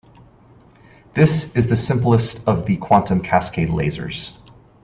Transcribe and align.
This 1.13 1.55
is 1.55 1.67
the 1.67 1.75
simplest 1.75 2.47
of 2.47 2.65
the 2.65 2.77
quantum 2.77 3.21
cascade 3.21 3.67
lasers. 3.69 4.35